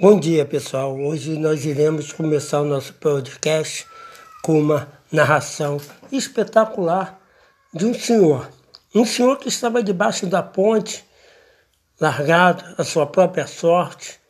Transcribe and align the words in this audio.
Bom 0.00 0.16
dia, 0.16 0.44
pessoal. 0.44 0.96
Hoje 0.96 1.36
nós 1.36 1.64
iremos 1.64 2.12
começar 2.12 2.60
o 2.60 2.64
nosso 2.64 2.94
podcast 2.94 3.84
com 4.44 4.60
uma 4.60 4.88
narração 5.10 5.80
espetacular 6.12 7.18
de 7.74 7.84
um 7.84 7.92
senhor. 7.92 8.48
Um 8.94 9.04
senhor 9.04 9.36
que 9.38 9.48
estava 9.48 9.82
debaixo 9.82 10.24
da 10.24 10.40
ponte, 10.40 11.04
largado 12.00 12.64
à 12.78 12.84
sua 12.84 13.08
própria 13.08 13.48
sorte. 13.48 14.20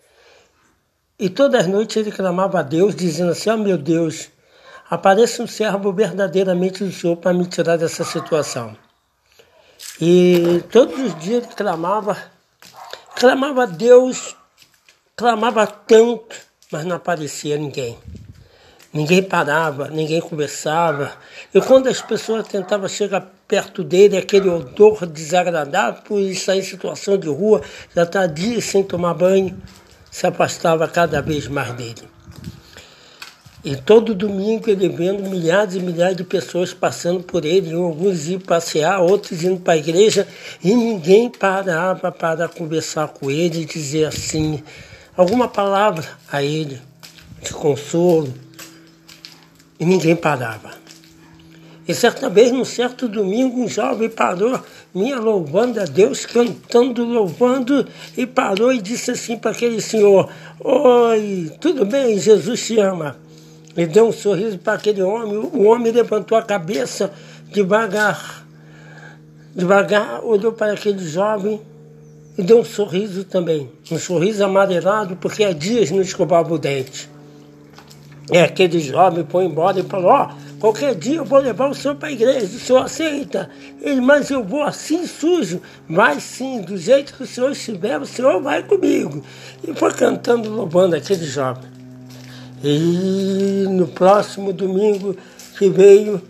E 1.18 1.28
todas 1.28 1.60
as 1.60 1.66
noites 1.66 1.98
ele 1.98 2.12
clamava 2.12 2.60
a 2.60 2.62
Deus, 2.62 2.96
dizendo 2.96 3.32
assim: 3.32 3.50
oh, 3.50 3.58
meu 3.58 3.76
Deus, 3.76 4.30
apareça 4.88 5.42
um 5.42 5.46
servo 5.46 5.92
verdadeiramente 5.92 6.82
do 6.82 6.90
Senhor 6.90 7.18
para 7.18 7.34
me 7.34 7.44
tirar 7.44 7.76
dessa 7.76 8.04
situação. 8.04 8.74
E 10.00 10.64
todos 10.72 10.98
os 10.98 11.14
dias 11.18 11.44
ele 11.44 11.54
clamava, 11.54 12.16
clamava 13.14 13.64
a 13.64 13.66
Deus 13.66 14.34
clamava 15.18 15.66
tanto, 15.66 16.36
mas 16.70 16.84
não 16.84 16.94
aparecia 16.94 17.58
ninguém. 17.58 17.98
Ninguém 18.92 19.20
parava, 19.20 19.88
ninguém 19.88 20.20
conversava. 20.20 21.12
E 21.52 21.60
quando 21.60 21.88
as 21.88 22.00
pessoas 22.00 22.46
tentavam 22.46 22.88
chegar 22.88 23.28
perto 23.48 23.82
dele, 23.82 24.16
aquele 24.16 24.48
odor 24.48 25.04
desagradável, 25.06 26.02
por 26.02 26.20
estar 26.20 26.54
em 26.54 26.62
situação 26.62 27.18
de 27.18 27.28
rua, 27.28 27.60
já 27.96 28.04
está 28.04 28.26
dias 28.28 28.64
sem 28.64 28.84
tomar 28.84 29.14
banho, 29.14 29.60
se 30.08 30.24
afastava 30.24 30.86
cada 30.86 31.20
vez 31.20 31.48
mais 31.48 31.72
dele. 31.74 32.08
E 33.64 33.74
todo 33.74 34.14
domingo 34.14 34.70
ele 34.70 34.88
vendo 34.88 35.28
milhares 35.28 35.74
e 35.74 35.80
milhares 35.80 36.16
de 36.16 36.22
pessoas 36.22 36.72
passando 36.72 37.24
por 37.24 37.44
ele, 37.44 37.74
alguns 37.74 38.28
iam 38.28 38.40
passear, 38.40 39.00
outros 39.00 39.42
indo 39.42 39.58
para 39.58 39.72
a 39.72 39.78
igreja, 39.78 40.28
e 40.62 40.72
ninguém 40.72 41.28
parava 41.28 42.12
para 42.12 42.46
conversar 42.46 43.08
com 43.08 43.28
ele 43.28 43.62
e 43.62 43.64
dizer 43.64 44.04
assim, 44.04 44.62
alguma 45.18 45.48
palavra 45.48 46.06
a 46.30 46.44
ele 46.44 46.80
de 47.42 47.52
consolo 47.52 48.32
e 49.78 49.84
ninguém 49.84 50.14
parava. 50.14 50.70
E 51.88 51.94
certa 51.94 52.28
vez, 52.28 52.52
num 52.52 52.64
certo 52.64 53.08
domingo, 53.08 53.60
um 53.60 53.66
jovem 53.68 54.08
parou, 54.08 54.60
minha 54.94 55.18
louvando 55.18 55.80
a 55.80 55.84
Deus, 55.84 56.24
cantando, 56.24 57.02
louvando, 57.02 57.86
e 58.16 58.26
parou 58.26 58.72
e 58.72 58.80
disse 58.80 59.10
assim 59.10 59.36
para 59.38 59.50
aquele 59.50 59.80
senhor: 59.80 60.30
Oi, 60.60 61.50
tudo 61.60 61.84
bem? 61.84 62.18
Jesus 62.18 62.66
te 62.66 62.78
ama. 62.78 63.16
E 63.76 63.86
deu 63.86 64.08
um 64.08 64.12
sorriso 64.12 64.58
para 64.58 64.74
aquele 64.74 65.02
homem. 65.02 65.38
O 65.38 65.64
homem 65.64 65.90
levantou 65.90 66.36
a 66.36 66.42
cabeça 66.42 67.10
devagar, 67.50 68.46
devagar, 69.56 70.22
olhou 70.22 70.52
para 70.52 70.74
aquele 70.74 71.08
jovem 71.08 71.60
e 72.38 72.42
deu 72.44 72.60
um 72.60 72.64
sorriso 72.64 73.24
também, 73.24 73.68
um 73.90 73.98
sorriso 73.98 74.44
amarelado, 74.44 75.16
porque 75.16 75.42
há 75.42 75.52
dias 75.52 75.90
não 75.90 76.00
escovava 76.00 76.54
o 76.54 76.58
dente. 76.58 77.10
É 78.30 78.42
aquele 78.42 78.78
jovem 78.78 79.26
foi 79.28 79.44
embora 79.44 79.80
e 79.80 79.82
falou, 79.82 80.12
ó, 80.12 80.28
oh, 80.30 80.60
qualquer 80.60 80.94
dia 80.94 81.16
eu 81.16 81.24
vou 81.24 81.40
levar 81.40 81.68
o 81.68 81.74
senhor 81.74 81.96
para 81.96 82.10
a 82.10 82.12
igreja, 82.12 82.44
o 82.44 82.60
senhor 82.60 82.84
aceita? 82.84 83.50
Ele, 83.80 84.00
mas 84.00 84.30
eu 84.30 84.44
vou 84.44 84.62
assim 84.62 85.04
sujo. 85.04 85.60
Vai 85.88 86.20
sim, 86.20 86.60
do 86.60 86.76
jeito 86.76 87.14
que 87.14 87.24
o 87.24 87.26
senhor 87.26 87.50
estiver, 87.50 87.98
o 88.00 88.06
senhor 88.06 88.40
vai 88.40 88.62
comigo. 88.62 89.24
E 89.66 89.74
foi 89.74 89.92
cantando, 89.92 90.48
louvando 90.48 90.94
aquele 90.94 91.24
jovem. 91.24 91.64
E 92.62 93.66
no 93.68 93.88
próximo 93.88 94.52
domingo 94.52 95.16
que 95.58 95.68
veio, 95.68 96.22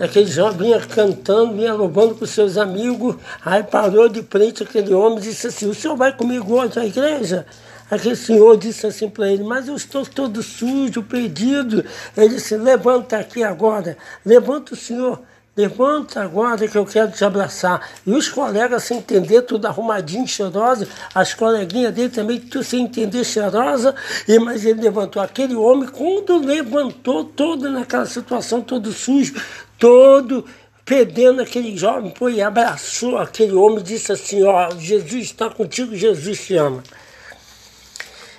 Aquele 0.00 0.30
jovem 0.30 0.68
vinha 0.68 0.80
cantando, 0.80 1.54
vinha 1.54 1.74
louvando 1.74 2.14
com 2.14 2.24
seus 2.24 2.56
amigos, 2.56 3.16
aí 3.44 3.64
parou 3.64 4.08
de 4.08 4.22
frente 4.22 4.62
aquele 4.62 4.94
homem 4.94 5.18
e 5.18 5.22
disse 5.22 5.48
assim, 5.48 5.68
o 5.68 5.74
senhor 5.74 5.96
vai 5.96 6.12
comigo 6.16 6.54
hoje 6.54 6.78
à 6.78 6.86
igreja? 6.86 7.44
Aquele 7.90 8.14
senhor 8.14 8.56
disse 8.56 8.86
assim 8.86 9.08
para 9.08 9.28
ele, 9.28 9.42
mas 9.42 9.66
eu 9.66 9.74
estou 9.74 10.06
todo 10.06 10.40
sujo, 10.42 11.02
perdido. 11.02 11.84
Ele 12.16 12.34
disse, 12.34 12.56
levanta 12.56 13.16
aqui 13.16 13.42
agora, 13.42 13.96
levanta 14.24 14.74
o 14.74 14.76
senhor, 14.76 15.20
levanta 15.56 16.22
agora 16.22 16.68
que 16.68 16.78
eu 16.78 16.86
quero 16.86 17.10
te 17.10 17.24
abraçar. 17.24 17.88
E 18.06 18.12
os 18.12 18.28
colegas 18.28 18.84
sem 18.84 18.98
entender, 18.98 19.42
tudo 19.42 19.66
arrumadinho, 19.66 20.28
cheirosa, 20.28 20.86
as 21.12 21.34
coleguinhas 21.34 21.92
dele 21.92 22.10
também, 22.10 22.38
tudo 22.38 22.62
sem 22.62 22.84
entender, 22.84 23.24
cheirosa, 23.24 23.94
e, 24.28 24.38
mas 24.38 24.64
ele 24.64 24.82
levantou 24.82 25.20
aquele 25.20 25.56
homem, 25.56 25.88
quando 25.88 26.38
levantou, 26.38 27.24
todo 27.24 27.68
naquela 27.68 28.06
situação, 28.06 28.60
todo 28.60 28.92
sujo, 28.92 29.34
todo 29.78 30.44
perdendo 30.84 31.42
aquele 31.42 31.76
jovem, 31.76 32.14
foi 32.16 32.34
e 32.34 32.42
abraçou 32.42 33.18
aquele 33.18 33.52
homem 33.52 33.80
e 33.80 33.82
disse 33.82 34.10
assim, 34.10 34.42
ó, 34.42 34.70
Jesus 34.70 35.24
está 35.24 35.50
contigo, 35.50 35.94
Jesus 35.94 36.46
te 36.46 36.56
ama. 36.56 36.82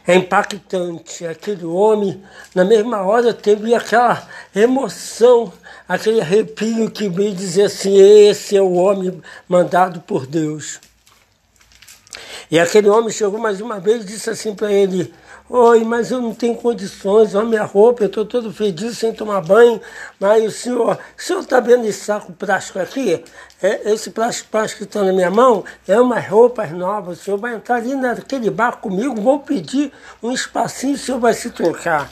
É 0.07 0.16
impactante. 0.16 1.27
Aquele 1.27 1.63
homem, 1.66 2.23
na 2.55 2.66
mesma 2.66 3.03
hora, 3.03 3.31
teve 3.31 3.75
aquela 3.75 4.27
emoção, 4.55 5.53
aquele 5.88 6.19
arrepio 6.19 6.89
que 6.89 7.07
veio 7.07 7.35
dizer 7.35 7.66
assim, 7.66 7.95
esse 7.95 8.57
é 8.57 8.61
o 8.61 8.73
homem 8.73 9.21
mandado 9.47 10.01
por 10.01 10.25
Deus. 10.25 10.79
E 12.50 12.59
aquele 12.59 12.89
homem 12.89 13.11
chegou 13.11 13.39
mais 13.39 13.61
uma 13.61 13.79
vez 13.79 14.01
e 14.01 14.07
disse 14.07 14.27
assim 14.31 14.56
para 14.56 14.71
ele, 14.71 15.13
Oi, 15.51 15.83
mas 15.83 16.11
eu 16.11 16.21
não 16.21 16.31
tenho 16.31 16.53
condições, 16.53 17.33
olha 17.33 17.47
minha 17.47 17.63
roupa, 17.63 18.03
eu 18.03 18.05
estou 18.07 18.23
todo 18.23 18.53
fedido 18.53 18.93
sem 18.93 19.11
tomar 19.11 19.41
banho. 19.41 19.81
Mas 20.19 20.45
o 20.45 20.51
senhor, 20.51 20.99
o 21.17 21.21
senhor 21.21 21.39
está 21.39 21.59
vendo 21.59 21.85
esse 21.85 22.05
saco 22.05 22.31
plástico 22.31 22.77
aqui? 22.77 23.23
É, 23.59 23.91
esse 23.91 24.11
plástico, 24.11 24.49
plástico 24.51 24.83
que 24.83 24.83
está 24.83 25.03
na 25.03 25.11
minha 25.11 25.31
mão 25.31 25.63
é 25.88 25.99
umas 25.99 26.27
roupas 26.27 26.69
novas. 26.71 27.19
O 27.19 27.23
senhor 27.23 27.38
vai 27.38 27.55
entrar 27.55 27.77
ali 27.77 27.95
naquele 27.95 28.51
barco 28.51 28.89
comigo, 28.89 29.19
vou 29.19 29.39
pedir 29.39 29.91
um 30.21 30.31
espacinho, 30.31 30.93
o 30.93 30.99
senhor 30.99 31.19
vai 31.19 31.33
se 31.33 31.49
trocar. 31.49 32.11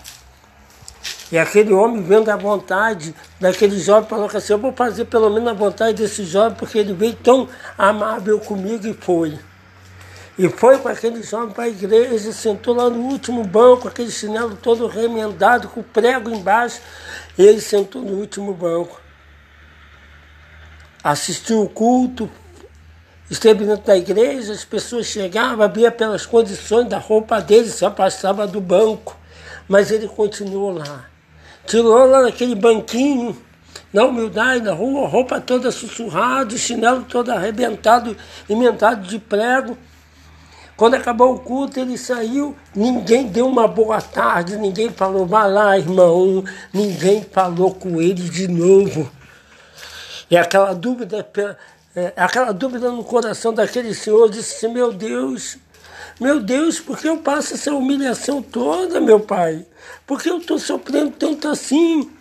E 1.31 1.37
aquele 1.37 1.71
homem, 1.73 2.01
vendo 2.01 2.29
a 2.29 2.35
vontade 2.35 3.13
daquele 3.39 3.79
jovem, 3.79 4.09
falou 4.09 4.25
assim: 4.33 4.53
Eu 4.53 4.57
vou 4.57 4.73
fazer 4.73 5.05
pelo 5.05 5.29
menos 5.29 5.47
a 5.47 5.53
vontade 5.53 6.01
desse 6.01 6.25
jovem, 6.25 6.57
porque 6.57 6.79
ele 6.79 6.93
veio 6.93 7.13
tão 7.13 7.47
amável 7.77 8.39
comigo 8.39 8.87
e 8.87 8.93
foi. 8.95 9.37
E 10.37 10.47
foi 10.49 10.77
com 10.77 10.87
aquele 10.87 11.23
jovem 11.23 11.49
para 11.49 11.63
a 11.63 11.69
igreja, 11.69 12.31
sentou 12.31 12.75
lá 12.75 12.89
no 12.91 12.99
último 13.05 13.43
banco, 13.43 13.87
aquele 13.87 14.11
chinelo 14.11 14.55
todo 14.55 14.85
remendado, 14.85 15.67
com 15.67 15.79
o 15.79 15.83
prego 15.83 16.29
embaixo. 16.29 16.79
Ele 17.35 17.59
sentou 17.59 18.03
no 18.03 18.19
último 18.19 18.53
banco. 18.53 19.01
Assistiu 21.03 21.63
o 21.63 21.69
culto, 21.69 22.29
esteve 23.31 23.65
dentro 23.65 23.85
da 23.85 23.97
igreja, 23.97 24.53
as 24.53 24.63
pessoas 24.63 25.07
chegavam, 25.07 25.67
via 25.71 25.91
pelas 25.91 26.25
condições 26.25 26.87
da 26.87 26.99
roupa 26.99 27.41
dele, 27.41 27.69
se 27.69 27.83
afastava 27.83 28.45
do 28.45 28.61
banco. 28.61 29.17
Mas 29.67 29.89
ele 29.89 30.07
continuou 30.07 30.71
lá. 30.71 31.05
Tirou 31.65 32.05
lá 32.05 32.21
naquele 32.21 32.53
banquinho, 32.53 33.35
na 33.91 34.05
humildade, 34.05 34.63
na 34.63 34.73
rua, 34.73 35.07
roupa 35.07 35.41
toda 35.41 35.71
sussurrada, 35.71 36.55
chinelo 36.57 37.03
todo 37.03 37.31
arrebentado, 37.31 38.15
emendado 38.47 39.07
de 39.07 39.17
prego. 39.17 39.75
Quando 40.77 40.93
acabou 40.93 41.33
o 41.33 41.39
culto, 41.39 41.79
ele 41.79 41.97
saiu, 41.97 42.55
ninguém 42.75 43.25
deu 43.25 43.47
uma 43.47 43.67
boa 43.67 43.99
tarde, 43.99 44.57
ninguém 44.57 44.91
falou, 44.91 45.25
vá 45.25 45.47
lá, 45.47 45.75
irmão, 45.75 46.43
ninguém 46.71 47.23
falou 47.23 47.73
com 47.73 47.99
ele 47.99 48.29
de 48.29 48.47
novo. 48.47 49.11
E 50.29 50.37
aquela 50.37 50.73
dúvida, 50.73 51.27
é, 51.95 52.13
aquela 52.15 52.51
dúvida 52.51 52.91
no 52.91 53.03
coração 53.03 53.51
daquele 53.51 53.91
senhor 53.95 54.29
disse 54.29 54.67
meu 54.67 54.93
Deus, 54.93 55.57
meu 56.19 56.39
Deus, 56.39 56.79
por 56.79 56.95
que 56.95 57.07
eu 57.09 57.17
passo 57.17 57.55
essa 57.55 57.73
humilhação 57.73 58.39
toda, 58.39 59.01
meu 59.01 59.19
pai? 59.19 59.65
Por 60.05 60.21
que 60.21 60.29
eu 60.29 60.37
estou 60.37 60.59
sofrendo 60.59 61.09
tanto 61.09 61.47
assim? 61.47 62.11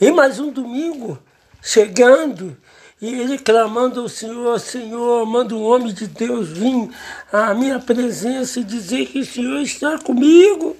E 0.00 0.12
mais 0.12 0.38
um 0.38 0.52
domingo, 0.52 1.18
chegando, 1.60 2.56
e 3.00 3.20
ele 3.20 3.38
clamando 3.38 4.00
ao 4.00 4.08
Senhor, 4.08 4.58
Senhor, 4.60 5.26
manda 5.26 5.54
um 5.54 5.62
homem 5.62 5.92
de 5.92 6.06
Deus 6.06 6.48
vir 6.48 6.90
à 7.32 7.52
minha 7.52 7.78
presença 7.78 8.60
e 8.60 8.64
dizer 8.64 9.06
que 9.06 9.20
o 9.20 9.26
Senhor 9.26 9.60
está 9.60 9.98
comigo. 9.98 10.76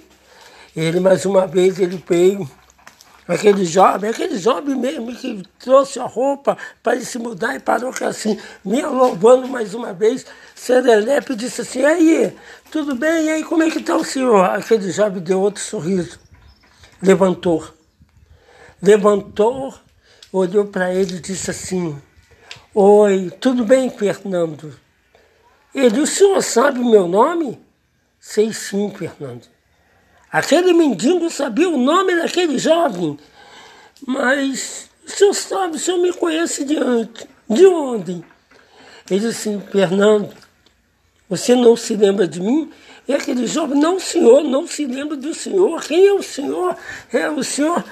Ele 0.75 0.99
mais 0.99 1.25
uma 1.25 1.45
vez 1.45 1.79
ele 1.79 2.03
veio, 2.07 2.49
aquele 3.27 3.65
jovem, 3.65 4.09
aquele 4.09 4.37
jovem 4.37 4.75
mesmo 4.75 5.15
que 5.15 5.43
trouxe 5.59 5.99
a 5.99 6.05
roupa 6.05 6.57
para 6.81 6.95
ele 6.95 7.05
se 7.05 7.17
mudar 7.17 7.55
e 7.55 7.59
parou 7.59 7.91
que 7.91 8.03
assim, 8.03 8.39
me 8.63 8.81
louvando 8.81 9.47
mais 9.47 9.73
uma 9.73 9.93
vez, 9.93 10.25
Serelepe 10.53 11.35
disse 11.35 11.61
assim, 11.61 11.83
aí, 11.83 12.35
tudo 12.71 12.95
bem? 12.95 13.25
E 13.25 13.29
aí, 13.29 13.43
como 13.43 13.63
é 13.63 13.69
que 13.69 13.79
está 13.79 13.95
o 13.95 14.03
senhor? 14.03 14.45
Aquele 14.45 14.91
jovem 14.91 15.21
deu 15.21 15.39
outro 15.41 15.61
sorriso, 15.61 16.19
levantou, 17.01 17.67
levantou, 18.81 19.73
olhou 20.37 20.65
para 20.65 20.93
ele 20.93 21.15
e 21.15 21.19
disse 21.19 21.51
assim, 21.51 21.99
Oi, 22.73 23.31
tudo 23.39 23.63
bem, 23.63 23.89
Fernando? 23.89 24.77
Ele, 25.73 26.01
o 26.01 26.07
senhor 26.07 26.41
sabe 26.41 26.79
o 26.79 26.89
meu 26.89 27.07
nome? 27.07 27.59
Sei 28.19 28.51
sim, 28.51 28.91
Fernando. 28.93 29.47
Aquele 30.31 30.73
mendigo 30.73 31.29
sabia 31.29 31.69
o 31.69 31.77
nome 31.77 32.15
daquele 32.15 32.57
jovem, 32.57 33.17
mas 34.05 34.89
o 35.05 35.09
senhor 35.09 35.33
sabe, 35.33 35.77
o 35.77 35.79
senhor 35.79 35.99
me 35.99 36.11
conhece 36.11 36.65
de 36.65 36.75
antes. 36.77 37.27
De 37.49 37.65
onde? 37.65 38.23
Ele 39.09 39.19
disse, 39.19 39.61
Fernando, 39.71 40.33
você 41.29 41.55
não 41.55 41.77
se 41.77 41.95
lembra 41.95 42.27
de 42.27 42.41
mim? 42.41 42.71
E 43.07 43.13
aquele 43.13 43.45
jovem, 43.45 43.79
não, 43.79 43.99
senhor, 43.99 44.43
não 44.43 44.67
se 44.67 44.85
lembra 44.85 45.15
do 45.15 45.33
senhor. 45.33 45.81
Quem 45.83 46.07
é 46.07 46.13
o 46.13 46.23
senhor? 46.23 46.75
É 47.13 47.29
o 47.29 47.43
senhor 47.43 47.83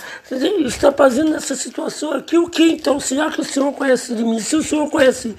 está 0.65 0.91
fazendo 0.91 1.31
nessa 1.31 1.55
situação 1.55 2.13
aqui 2.13 2.37
o 2.37 2.49
que 2.49 2.63
então? 2.63 2.99
Será 2.99 3.31
que 3.31 3.41
o 3.41 3.43
senhor 3.43 3.71
conhece 3.73 4.15
de 4.15 4.23
mim? 4.23 4.39
Se 4.39 4.55
o 4.55 4.63
senhor 4.63 4.89
conhece 4.89 5.35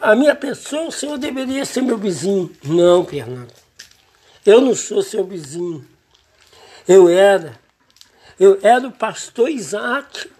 a 0.00 0.14
minha 0.14 0.34
pessoa, 0.34 0.88
o 0.88 0.92
senhor 0.92 1.18
deveria 1.18 1.64
ser 1.64 1.82
meu 1.82 1.98
vizinho. 1.98 2.50
Não, 2.64 3.04
Fernando. 3.04 3.52
Eu 4.44 4.60
não 4.60 4.74
sou 4.74 5.02
seu 5.02 5.24
vizinho. 5.24 5.84
Eu 6.88 7.08
era. 7.08 7.58
Eu 8.38 8.58
era 8.62 8.86
o 8.86 8.92
pastor 8.92 9.50
Isaac. 9.50 10.30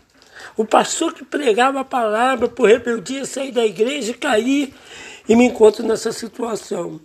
O 0.57 0.65
pastor 0.65 1.13
que 1.13 1.25
pregava 1.25 1.81
a 1.81 1.85
palavra 1.85 2.49
por 2.49 2.69
rebeldia, 2.69 3.27
sair 3.27 3.53
da 3.53 3.67
igreja 3.67 4.13
e 4.13 4.15
cair. 4.15 4.75
E 5.29 5.37
me 5.37 5.45
encontro 5.45 5.85
nessa 5.87 6.13
situação. 6.13 7.01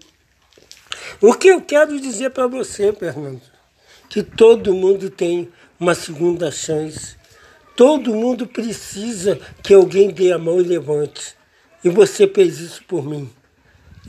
O 1.20 1.34
que 1.34 1.50
eu 1.50 1.62
quero 1.62 2.00
dizer 2.00 2.32
para 2.32 2.48
você, 2.48 2.92
Fernando? 2.94 3.42
Que 4.10 4.24
todo 4.24 4.74
mundo 4.74 5.10
tem 5.10 5.50
uma 5.80 5.96
segunda 5.96 6.52
chance. 6.52 7.16
Todo 7.76 8.14
mundo 8.14 8.46
precisa 8.46 9.40
que 9.64 9.74
alguém 9.74 10.12
dê 10.12 10.32
a 10.32 10.38
mão 10.38 10.60
e 10.60 10.64
levante. 10.64 11.36
E 11.84 11.90
você 11.90 12.28
fez 12.28 12.60
isso 12.60 12.84
por 12.88 13.04
mim. 13.04 13.30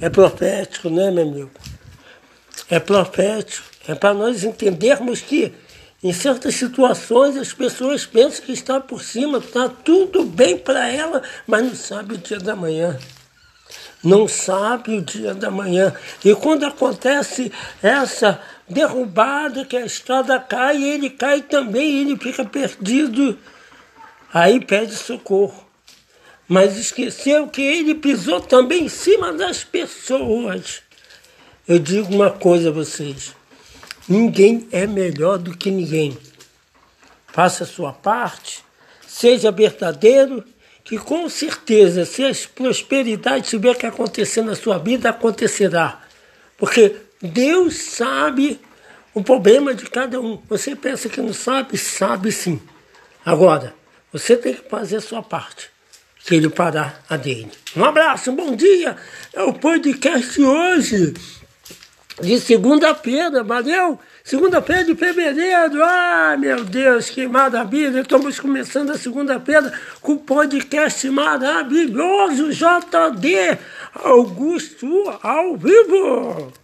É 0.00 0.10
profético, 0.10 0.90
né, 0.90 1.10
meu 1.10 1.24
amigo? 1.26 1.50
É 2.68 2.78
profético. 2.78 3.66
É 3.86 3.94
para 3.94 4.14
nós 4.14 4.44
entendermos 4.44 5.20
que 5.20 5.52
em 6.02 6.12
certas 6.12 6.54
situações 6.56 7.36
as 7.36 7.52
pessoas 7.52 8.04
pensam 8.04 8.44
que 8.44 8.52
está 8.52 8.80
por 8.80 9.02
cima, 9.02 9.38
está 9.38 9.68
tudo 9.68 10.24
bem 10.24 10.58
para 10.58 10.88
ela, 10.88 11.22
mas 11.46 11.64
não 11.64 11.74
sabe 11.74 12.14
o 12.14 12.18
dia 12.18 12.38
da 12.38 12.56
manhã 12.56 12.98
não 14.02 14.26
sabe 14.26 14.96
o 14.96 15.02
dia 15.02 15.34
da 15.34 15.50
manhã. 15.50 15.94
E 16.24 16.34
quando 16.34 16.64
acontece 16.64 17.52
essa 17.82 18.40
derrubada, 18.68 19.64
que 19.64 19.76
a 19.76 19.86
estrada 19.86 20.40
cai, 20.40 20.82
ele 20.82 21.10
cai 21.10 21.42
também, 21.42 22.00
ele 22.00 22.16
fica 22.16 22.44
perdido. 22.44 23.38
Aí 24.32 24.64
pede 24.64 24.94
socorro. 24.94 25.66
Mas 26.48 26.76
esqueceu 26.76 27.46
que 27.46 27.62
ele 27.62 27.94
pisou 27.94 28.40
também 28.40 28.84
em 28.84 28.88
cima 28.88 29.32
das 29.32 29.62
pessoas. 29.62 30.82
Eu 31.66 31.78
digo 31.78 32.12
uma 32.12 32.30
coisa 32.30 32.70
a 32.70 32.72
vocês: 32.72 33.34
ninguém 34.08 34.68
é 34.72 34.86
melhor 34.86 35.38
do 35.38 35.56
que 35.56 35.70
ninguém. 35.70 36.18
Faça 37.28 37.64
a 37.64 37.66
sua 37.66 37.92
parte, 37.92 38.64
seja 39.06 39.52
verdadeiro 39.52 40.44
que 40.84 40.98
com 40.98 41.28
certeza, 41.28 42.04
se 42.04 42.24
a 42.24 42.32
prosperidade 42.54 43.48
tiver 43.48 43.76
que 43.76 43.86
acontecer 43.86 44.42
na 44.42 44.54
sua 44.54 44.78
vida, 44.78 45.10
acontecerá. 45.10 46.02
Porque 46.56 46.96
Deus 47.20 47.76
sabe 47.76 48.60
o 49.14 49.22
problema 49.22 49.74
de 49.74 49.88
cada 49.88 50.20
um. 50.20 50.40
Você 50.48 50.74
pensa 50.74 51.08
que 51.08 51.20
não 51.20 51.32
sabe? 51.32 51.78
Sabe 51.78 52.32
sim. 52.32 52.60
Agora, 53.24 53.74
você 54.12 54.36
tem 54.36 54.54
que 54.54 54.68
fazer 54.68 54.96
a 54.96 55.00
sua 55.00 55.22
parte, 55.22 55.70
que 56.24 56.34
ele 56.34 56.48
parar 56.48 57.02
a 57.08 57.16
dele. 57.16 57.50
Um 57.76 57.84
abraço, 57.84 58.30
um 58.30 58.36
bom 58.36 58.56
dia. 58.56 58.96
É 59.32 59.42
o 59.42 59.52
podcast 59.52 60.42
hoje, 60.42 61.14
de 62.20 62.40
segunda-feira, 62.40 63.44
valeu? 63.44 63.98
Segunda-feira 64.24 64.84
de 64.84 64.94
fevereiro, 64.94 65.82
ah, 65.82 66.36
meu 66.38 66.64
Deus, 66.64 67.10
que 67.10 67.26
maravilha! 67.26 68.00
Estamos 68.00 68.38
começando 68.38 68.90
a 68.90 68.98
segunda-feira 68.98 69.72
com 70.00 70.12
o 70.12 70.18
podcast 70.18 71.10
maravilhoso 71.10 72.52
JD 72.52 73.58
Augusto 73.94 74.86
ao 75.22 75.56
vivo. 75.56 76.61